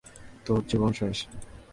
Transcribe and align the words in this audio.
তোর 0.45 0.61
জীবন 0.67 0.91
শেষ। 0.93 1.17